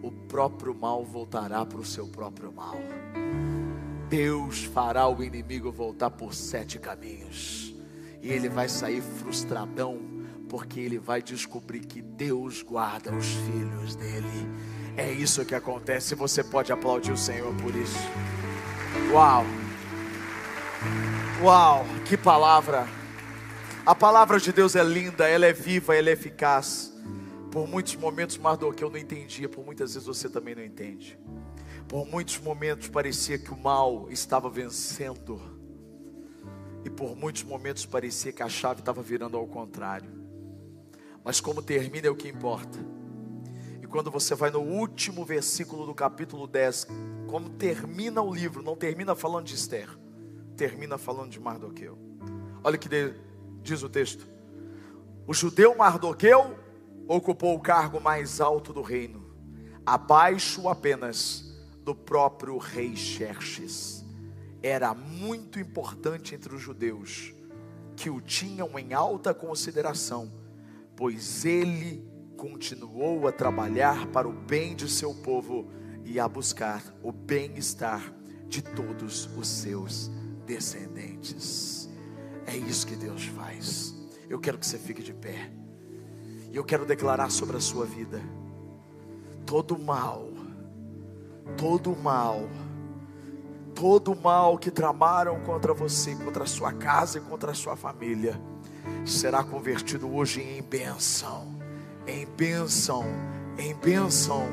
[0.00, 2.76] o próprio mal voltará para o seu próprio mal.
[4.08, 7.74] Deus fará o inimigo voltar por sete caminhos,
[8.22, 9.98] e ele vai sair frustradão,
[10.48, 14.48] porque ele vai descobrir que Deus guarda os filhos dele.
[14.96, 16.14] É isso que acontece.
[16.14, 17.98] Você pode aplaudir o Senhor por isso.
[19.12, 19.44] Uau!
[21.44, 22.88] Uau, que palavra!
[23.84, 26.90] A palavra de Deus é linda, ela é viva, ela é eficaz.
[27.52, 31.18] Por muitos momentos, Mardoqueu, que eu não entendia, por muitas vezes você também não entende.
[31.86, 35.38] Por muitos momentos parecia que o mal estava vencendo.
[36.82, 40.10] E por muitos momentos parecia que a chave estava virando ao contrário.
[41.22, 42.78] Mas como termina é o que importa.
[43.82, 46.86] E quando você vai no último versículo do capítulo 10,
[47.26, 50.03] como termina o livro, não termina falando de Esther
[50.56, 51.98] termina falando de Mardoqueu.
[52.62, 52.88] Olha o que
[53.62, 54.26] diz o texto:
[55.26, 56.56] O judeu Mardoqueu
[57.06, 59.24] ocupou o cargo mais alto do reino,
[59.84, 64.04] abaixo apenas do próprio rei Xerxes.
[64.62, 67.34] Era muito importante entre os judeus
[67.94, 70.32] que o tinham em alta consideração,
[70.96, 72.02] pois ele
[72.36, 75.70] continuou a trabalhar para o bem de seu povo
[76.04, 78.12] e a buscar o bem-estar
[78.48, 80.10] de todos os seus
[80.44, 81.88] descendentes.
[82.46, 83.94] É isso que Deus faz.
[84.28, 85.50] Eu quero que você fique de pé.
[86.50, 88.20] E eu quero declarar sobre a sua vida:
[89.44, 90.28] todo mal,
[91.56, 92.48] todo mal,
[93.74, 98.40] todo mal que tramaram contra você, contra a sua casa e contra a sua família,
[99.04, 101.58] será convertido hoje em bênção,
[102.06, 103.04] em bênção,
[103.58, 104.46] em bênção,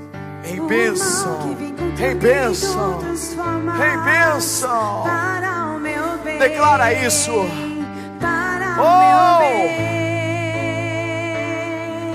[0.44, 5.61] em bênção, em bênção, em bênção.
[6.42, 7.46] Declara isso.
[8.80, 9.42] Oh!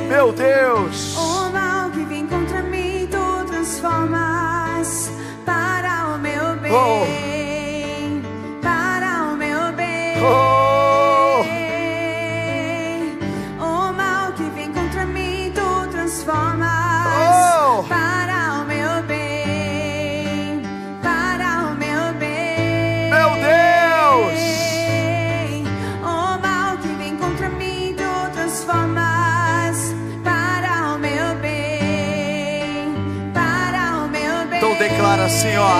[0.09, 1.17] Meu Deus.
[1.17, 5.13] O mal que vem contra mim, tu transformas
[5.45, 6.73] para o meu bem.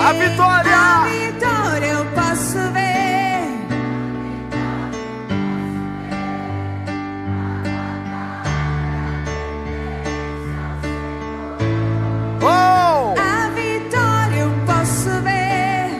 [0.09, 1.03] Assim, ó, a A vitória.
[1.05, 2.87] vitória eu posso ver.
[12.41, 13.15] Oh!
[13.19, 15.91] A vitória eu posso ver.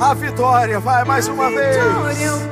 [0.00, 2.49] A vitória, vai mais uma A vitória vez.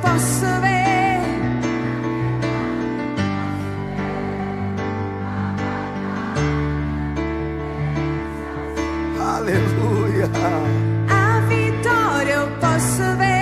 [11.09, 13.39] A vitória eu posso ver.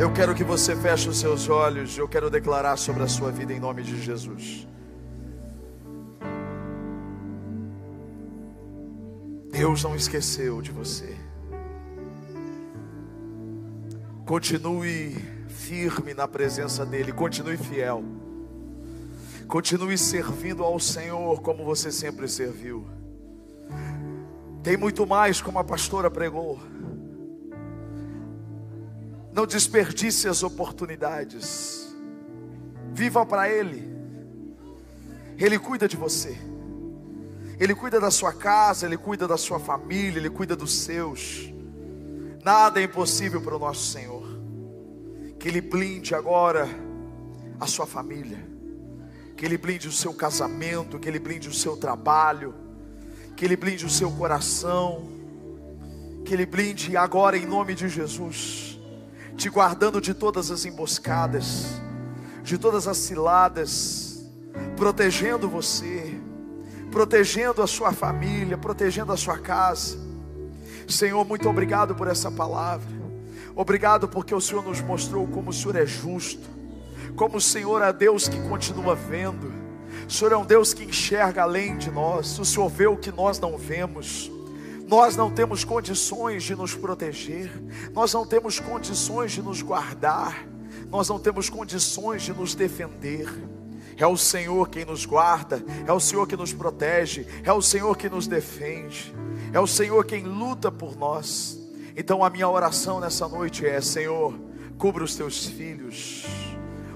[0.00, 1.96] Eu quero que você feche os seus olhos.
[1.96, 4.66] Eu quero declarar sobre a sua vida em nome de Jesus.
[9.50, 11.16] Deus não esqueceu de você.
[14.24, 17.12] Continue firme na presença dEle.
[17.12, 18.04] Continue fiel.
[19.48, 22.86] Continue servindo ao Senhor como você sempre serviu.
[24.62, 26.60] Tem muito mais, como a pastora pregou.
[29.32, 31.94] Não desperdice as oportunidades.
[32.92, 33.88] Viva para Ele.
[35.36, 36.36] Ele cuida de você.
[37.58, 41.52] Ele cuida da sua casa, Ele cuida da sua família, Ele cuida dos seus.
[42.44, 44.17] Nada é impossível para o nosso Senhor.
[45.38, 46.68] Que Ele blinde agora
[47.60, 48.38] a sua família.
[49.36, 52.54] Que Ele blinde o seu casamento, que Ele blinde o seu trabalho,
[53.36, 55.08] que Ele blinde o seu coração,
[56.24, 58.68] que Ele blinde agora em nome de Jesus
[59.38, 61.80] te guardando de todas as emboscadas,
[62.42, 64.28] de todas as ciladas,
[64.76, 66.20] protegendo você,
[66.90, 69.96] protegendo a sua família, protegendo a sua casa.
[70.88, 73.07] Senhor, muito obrigado por essa palavra.
[73.58, 76.48] Obrigado porque o Senhor nos mostrou como o Senhor é justo,
[77.16, 79.52] como o Senhor é Deus que continua vendo.
[80.06, 82.38] O Senhor é um Deus que enxerga além de nós.
[82.38, 84.30] O Senhor vê o que nós não vemos.
[84.86, 87.50] Nós não temos condições de nos proteger,
[87.92, 90.46] nós não temos condições de nos guardar,
[90.88, 93.28] nós não temos condições de nos defender.
[93.96, 97.96] É o Senhor quem nos guarda, é o Senhor que nos protege, é o Senhor
[97.96, 99.12] que nos defende,
[99.52, 101.57] é o Senhor quem luta por nós.
[102.00, 104.32] Então a minha oração nessa noite é: Senhor,
[104.78, 106.24] cubra os teus filhos.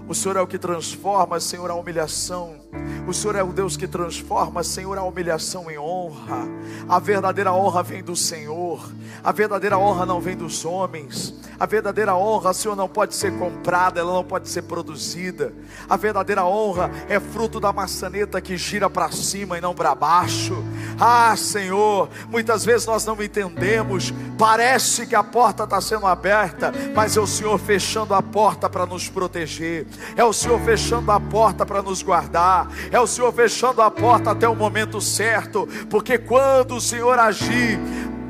[0.06, 2.61] O Senhor é o que transforma, Senhor, a humilhação.
[3.06, 6.48] O Senhor é o Deus que transforma, Senhor, a humilhação em honra.
[6.88, 8.88] A verdadeira honra vem do Senhor.
[9.22, 11.34] A verdadeira honra não vem dos homens.
[11.58, 15.52] A verdadeira honra, Senhor, não pode ser comprada, ela não pode ser produzida.
[15.88, 20.64] A verdadeira honra é fruto da maçaneta que gira para cima e não para baixo.
[20.98, 24.12] Ah, Senhor, muitas vezes nós não entendemos.
[24.38, 28.86] Parece que a porta está sendo aberta, mas é o Senhor fechando a porta para
[28.86, 29.86] nos proteger.
[30.16, 32.61] É o Senhor fechando a porta para nos guardar.
[32.90, 37.78] É o Senhor fechando a porta até o momento certo, porque quando o Senhor agir,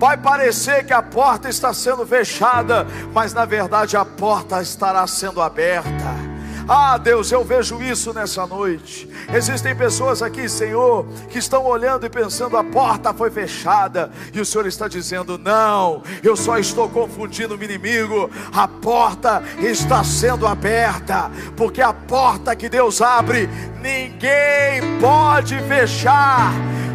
[0.02, 5.40] Vai parecer que a porta está sendo fechada, mas na verdade a porta estará sendo
[5.40, 6.31] aberta.
[6.68, 9.08] Ah, Deus, eu vejo isso nessa noite.
[9.32, 14.46] Existem pessoas aqui, Senhor, que estão olhando e pensando: a porta foi fechada, e o
[14.46, 18.30] Senhor está dizendo: não, eu só estou confundindo o inimigo.
[18.52, 23.48] A porta está sendo aberta, porque a porta que Deus abre,
[23.80, 26.52] ninguém pode fechar.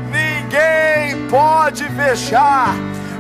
[0.09, 2.73] Ninguém pode fechar.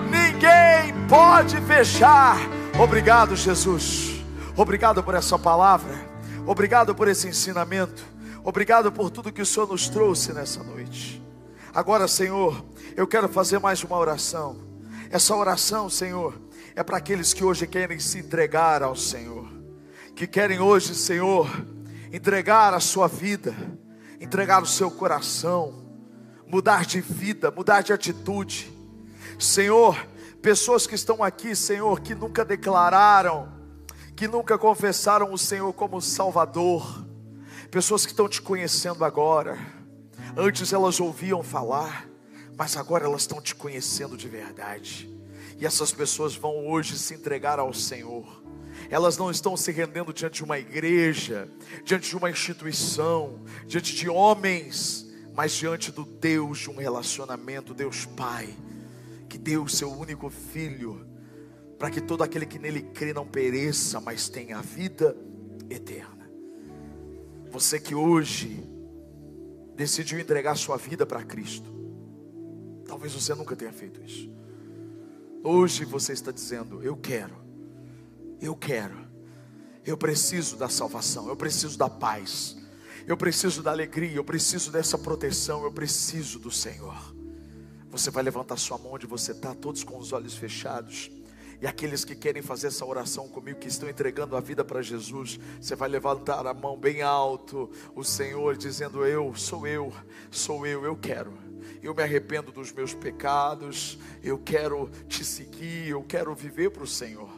[0.09, 2.37] Ninguém pode fechar.
[2.79, 4.23] Obrigado, Jesus.
[4.55, 6.06] Obrigado por essa palavra.
[6.47, 8.05] Obrigado por esse ensinamento.
[8.41, 11.21] Obrigado por tudo que o Senhor nos trouxe nessa noite.
[11.73, 12.63] Agora, Senhor,
[12.95, 14.55] eu quero fazer mais uma oração.
[15.11, 16.41] Essa oração, Senhor,
[16.73, 19.45] é para aqueles que hoje querem se entregar ao Senhor,
[20.15, 21.49] que querem hoje, Senhor,
[22.13, 23.53] entregar a sua vida,
[24.17, 25.85] entregar o seu coração,
[26.47, 28.71] mudar de vida, mudar de atitude.
[29.37, 29.97] Senhor,
[30.41, 33.56] pessoas que estão aqui, Senhor, que nunca declararam
[34.17, 37.05] que nunca confessaram o Senhor como Salvador,
[37.69, 39.59] pessoas que estão te conhecendo agora,
[40.35, 42.09] antes elas ouviam falar,
[42.57, 45.07] mas agora elas estão te conhecendo de verdade,
[45.59, 48.43] e essas pessoas vão hoje se entregar ao Senhor,
[48.89, 51.47] elas não estão se rendendo diante de uma igreja,
[51.85, 58.05] diante de uma instituição, diante de homens, mas diante do Deus de um relacionamento, Deus
[58.05, 58.49] Pai,
[59.29, 61.05] que deu o seu único filho
[61.77, 65.15] para que todo aquele que nele crê não pereça, mas tenha a vida
[65.69, 66.29] eterna.
[67.51, 68.63] Você que hoje
[69.75, 71.69] decidiu entregar sua vida para Cristo,
[72.85, 74.29] talvez você nunca tenha feito isso.
[75.43, 77.35] Hoje você está dizendo: Eu quero,
[78.41, 78.97] eu quero,
[79.85, 82.57] eu preciso da salvação, eu preciso da paz,
[83.05, 87.15] eu preciso da alegria, eu preciso dessa proteção, eu preciso do Senhor.
[87.89, 91.09] Você vai levantar sua mão onde você está, todos com os olhos fechados.
[91.61, 95.39] E aqueles que querem fazer essa oração comigo, que estão entregando a vida para Jesus,
[95.59, 99.91] você vai levantar a mão bem alto, o Senhor dizendo: Eu, sou eu,
[100.29, 101.33] sou eu, eu quero.
[101.81, 106.87] Eu me arrependo dos meus pecados, eu quero te seguir, eu quero viver para o
[106.87, 107.29] Senhor.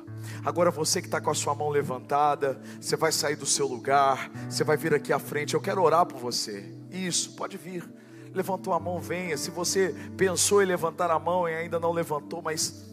[0.43, 4.29] Agora você que está com a sua mão levantada, você vai sair do seu lugar,
[4.49, 6.65] você vai vir aqui à frente, eu quero orar por você.
[6.91, 7.87] Isso, pode vir.
[8.33, 9.37] Levantou a mão, venha.
[9.37, 12.88] Se você pensou em levantar a mão e ainda não levantou, mas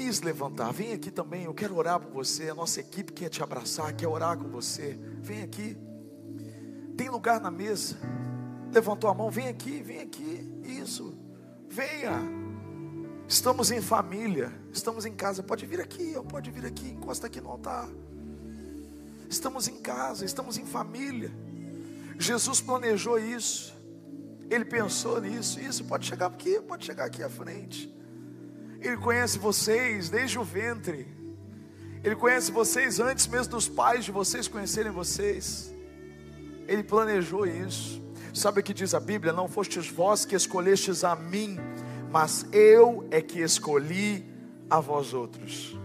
[0.00, 1.44] quis levantar, vem aqui também.
[1.44, 2.48] Eu quero orar por você.
[2.48, 4.98] A nossa equipe quer te abraçar, quer orar com você.
[5.20, 5.76] Vem aqui.
[6.96, 7.96] Tem lugar na mesa.
[8.72, 10.62] Levantou a mão, vem aqui, vem aqui.
[10.64, 11.14] Isso.
[11.68, 12.18] Venha.
[13.28, 15.42] Estamos em família, estamos em casa.
[15.42, 17.86] Pode vir aqui, pode vir aqui, encosta aqui no altar.
[19.28, 21.30] Estamos em casa, estamos em família.
[22.18, 23.76] Jesus planejou isso.
[24.48, 25.60] Ele pensou nisso.
[25.60, 27.99] Isso pode chegar aqui, pode chegar aqui à frente.
[28.80, 31.06] Ele conhece vocês desde o ventre.
[32.02, 35.74] Ele conhece vocês antes mesmo dos pais de vocês conhecerem vocês.
[36.66, 38.02] Ele planejou isso.
[38.32, 39.32] Sabe o que diz a Bíblia?
[39.32, 41.58] Não fostes vós que escolhestes a mim,
[42.10, 44.24] mas eu é que escolhi
[44.70, 45.76] a vós outros.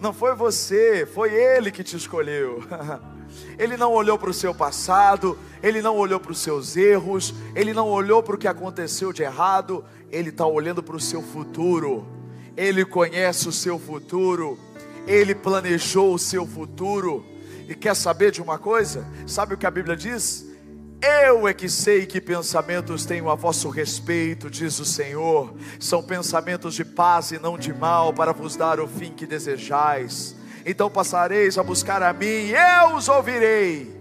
[0.00, 2.62] Não foi você, foi Ele que te escolheu.
[3.58, 7.74] Ele não olhou para o seu passado, ele não olhou para os seus erros, ele
[7.74, 12.15] não olhou para o que aconteceu de errado, ele está olhando para o seu futuro.
[12.56, 14.58] Ele conhece o seu futuro,
[15.06, 17.24] ele planejou o seu futuro.
[17.68, 19.06] E quer saber de uma coisa?
[19.26, 20.46] Sabe o que a Bíblia diz?
[21.02, 25.54] Eu é que sei que pensamentos tenho a vosso respeito, diz o Senhor.
[25.78, 30.34] São pensamentos de paz e não de mal, para vos dar o fim que desejais.
[30.64, 33.94] Então passareis a buscar a mim, eu os ouvirei.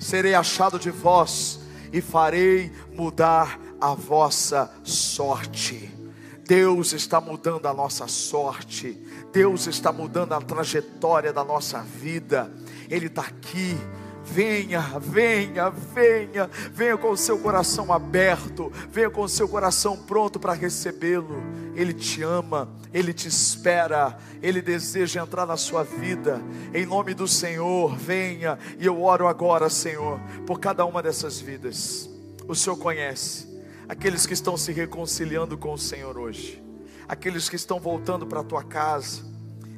[0.00, 1.60] Serei achado de vós
[1.92, 6.01] e farei mudar a vossa sorte.
[6.46, 8.98] Deus está mudando a nossa sorte,
[9.32, 12.50] Deus está mudando a trajetória da nossa vida,
[12.90, 13.76] Ele está aqui
[14.24, 20.38] Venha, venha, venha, venha com o seu coração aberto, venha com o seu coração pronto
[20.38, 21.42] para recebê-lo.
[21.74, 26.40] Ele te ama, ele te espera, ele deseja entrar na sua vida.
[26.72, 28.58] Em nome do Senhor, venha.
[28.78, 32.08] E eu oro agora, Senhor, por cada uma dessas vidas.
[32.46, 33.51] O Senhor conhece
[33.92, 36.64] aqueles que estão se reconciliando com o Senhor hoje,
[37.06, 39.20] aqueles que estão voltando para a tua casa,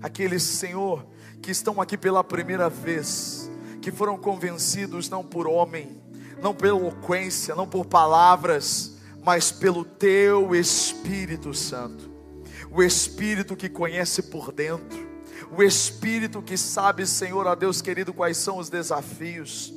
[0.00, 1.04] aqueles, Senhor,
[1.42, 3.50] que estão aqui pela primeira vez
[3.82, 6.00] que foram convencidos não por homem,
[6.40, 12.08] não pela eloquência, não por palavras, mas pelo teu Espírito Santo.
[12.70, 15.08] O Espírito que conhece por dentro,
[15.50, 19.74] o Espírito que sabe, Senhor, a Deus querido, quais são os desafios.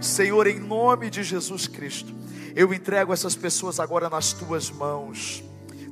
[0.00, 2.23] Senhor, em nome de Jesus Cristo,
[2.54, 5.42] eu entrego essas pessoas agora nas tuas mãos.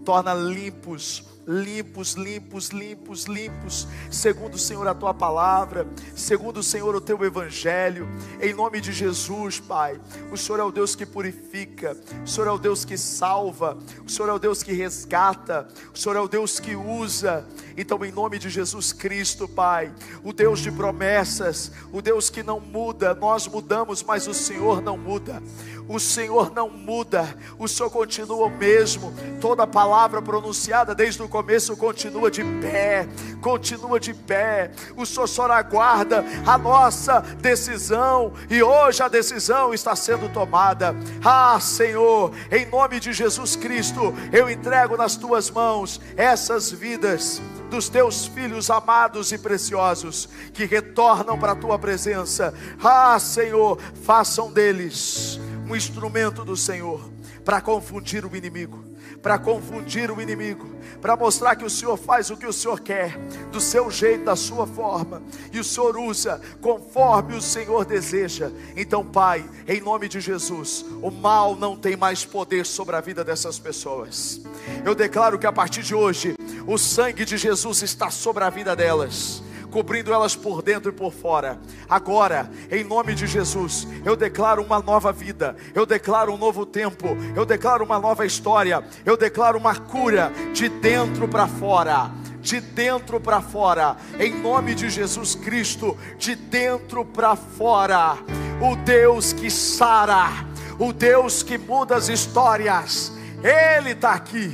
[0.05, 6.95] Torna limpos limpos, limpos, limpos, limpos, segundo o Senhor a tua palavra, segundo o Senhor
[6.95, 8.09] o teu evangelho,
[8.41, 10.01] em nome de Jesus, Pai.
[10.31, 14.11] O Senhor é o Deus que purifica, o Senhor é o Deus que salva, o
[14.11, 17.47] Senhor é o Deus que resgata, o Senhor é o Deus que usa.
[17.77, 19.93] Então, em nome de Jesus Cristo, Pai,
[20.23, 24.97] o Deus de promessas, o Deus que não muda, nós mudamos, mas o Senhor não
[24.97, 25.43] muda.
[25.89, 29.13] O Senhor não muda, o Senhor continua o mesmo.
[29.41, 33.07] Toda palavra pronunciada desde o começo continua de pé,
[33.41, 34.71] continua de pé.
[34.97, 40.95] O Senhor só aguarda a nossa decisão e hoje a decisão está sendo tomada.
[41.25, 47.89] Ah, Senhor, em nome de Jesus Cristo, eu entrego nas tuas mãos essas vidas dos
[47.89, 52.53] teus filhos amados e preciosos que retornam para a tua presença.
[52.83, 57.11] Ah, Senhor, façam deles um instrumento do Senhor
[57.45, 58.85] para confundir o inimigo,
[59.21, 63.19] para confundir o inimigo, para mostrar que o Senhor faz o que o Senhor quer,
[63.51, 68.51] do seu jeito, da sua forma, e o Senhor usa conforme o Senhor deseja.
[68.77, 73.25] Então, Pai, em nome de Jesus, o mal não tem mais poder sobre a vida
[73.25, 74.41] dessas pessoas.
[74.85, 76.35] Eu declaro que a partir de hoje,
[76.67, 79.43] o sangue de Jesus está sobre a vida delas
[79.73, 81.59] cobrindo elas por dentro e por fora.
[81.89, 87.17] Agora, em nome de Jesus, eu declaro uma nova vida, eu declaro um novo tempo,
[87.35, 92.13] eu declaro uma nova história, eu declaro uma cura de dentro para fora
[92.43, 98.19] de dentro para fora, em nome de Jesus Cristo, de dentro para fora,
[98.61, 100.29] o Deus que sara,
[100.77, 103.13] o Deus que muda as histórias,
[103.45, 104.53] Ele está aqui,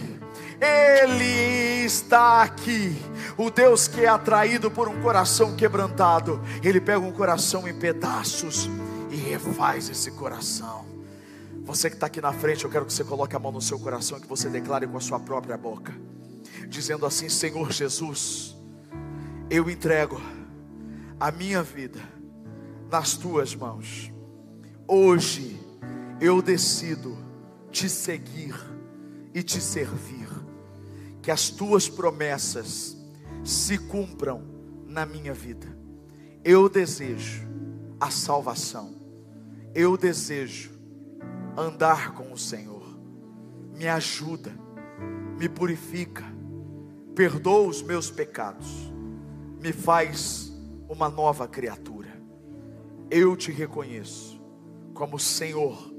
[0.61, 2.95] Ele está aqui
[3.39, 8.69] o Deus que é atraído por um coração quebrantado, Ele pega um coração em pedaços
[9.11, 10.85] e refaz esse coração.
[11.63, 13.79] Você que está aqui na frente, eu quero que você coloque a mão no seu
[13.79, 15.95] coração e que você declare com a sua própria boca,
[16.67, 18.57] dizendo assim: Senhor Jesus,
[19.49, 20.21] eu entrego
[21.21, 22.01] a minha vida
[22.91, 24.13] nas tuas mãos.
[24.87, 25.61] Hoje
[26.21, 27.17] eu decido
[27.71, 28.55] te seguir
[29.33, 30.27] e te servir.
[31.23, 32.98] Que as tuas promessas
[33.45, 34.43] se cumpram
[34.87, 35.67] na minha vida.
[36.45, 37.47] Eu desejo
[38.01, 38.95] a salvação.
[39.75, 40.71] Eu desejo
[41.57, 42.83] andar com o Senhor.
[43.75, 44.51] Me ajuda,
[45.39, 46.25] me purifica,
[47.15, 48.93] perdoa os meus pecados,
[49.61, 50.53] me faz
[50.89, 52.09] uma nova criatura.
[53.11, 54.41] Eu te reconheço
[54.95, 55.93] como Senhor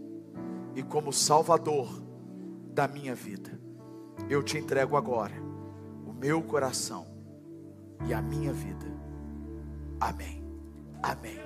[0.75, 2.03] e como Salvador
[2.73, 3.59] da minha vida.
[4.29, 5.35] Eu te entrego agora
[6.05, 7.08] o meu coração
[8.07, 8.85] e a minha vida.
[9.99, 10.43] Amém.
[11.01, 11.39] Amém.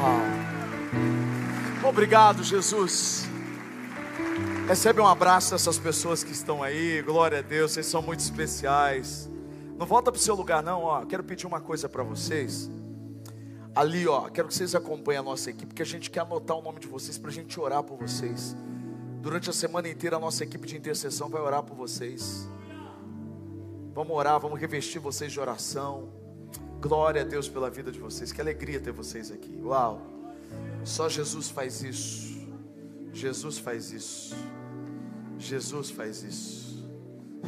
[0.00, 1.88] Uau.
[1.88, 3.28] Obrigado, Jesus.
[4.66, 7.00] Recebe um abraço dessas pessoas que estão aí.
[7.02, 9.28] Glória a Deus, vocês são muito especiais.
[9.78, 10.82] Não volta para o seu lugar, não.
[10.82, 12.70] Ó, quero pedir uma coisa para vocês.
[13.74, 16.62] Ali, ó, quero que vocês acompanhem a nossa equipe, porque a gente quer anotar o
[16.62, 18.56] nome de vocês para a gente orar por vocês.
[19.22, 22.48] Durante a semana inteira, a nossa equipe de intercessão vai orar por vocês.
[23.98, 26.08] Vamos orar, vamos revestir vocês de oração.
[26.80, 28.30] Glória a Deus pela vida de vocês.
[28.30, 29.60] Que alegria ter vocês aqui.
[29.60, 30.00] Uau!
[30.84, 32.46] Só Jesus faz isso.
[33.12, 34.36] Jesus faz isso.
[35.36, 36.88] Jesus faz isso.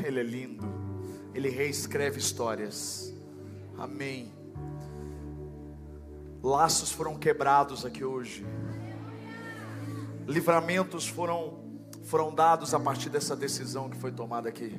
[0.04, 0.66] Ele é lindo.
[1.36, 3.14] Ele reescreve histórias.
[3.78, 4.32] Amém.
[6.42, 8.44] Laços foram quebrados aqui hoje.
[10.26, 11.60] Livramentos foram
[12.02, 14.76] foram dados a partir dessa decisão que foi tomada aqui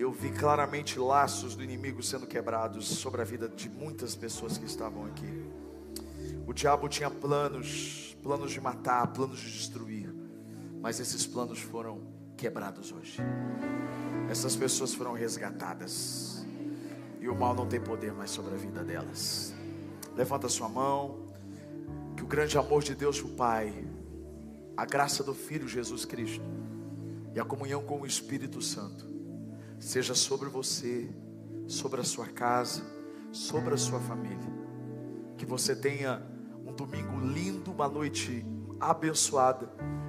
[0.00, 4.64] eu vi claramente laços do inimigo sendo quebrados sobre a vida de muitas pessoas que
[4.64, 5.44] estavam aqui.
[6.46, 10.10] O diabo tinha planos, planos de matar, planos de destruir,
[10.80, 12.00] mas esses planos foram
[12.34, 13.18] quebrados hoje.
[14.30, 16.46] Essas pessoas foram resgatadas
[17.20, 19.52] e o mal não tem poder mais sobre a vida delas.
[20.16, 21.26] Levanta sua mão,
[22.16, 23.86] que o grande amor de Deus, o Pai,
[24.76, 26.44] a graça do Filho Jesus Cristo
[27.34, 29.09] e a comunhão com o Espírito Santo
[29.80, 31.08] seja sobre você,
[31.66, 32.82] sobre a sua casa,
[33.32, 34.38] sobre a sua família.
[35.36, 36.22] Que você tenha
[36.64, 38.44] um domingo lindo, uma noite
[38.78, 39.68] abençoada.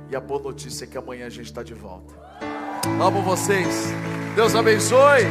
[0.10, 2.14] E a boa notícia é que amanhã a gente está de volta.
[3.02, 3.88] Amo vocês.
[4.36, 5.24] Deus abençoe.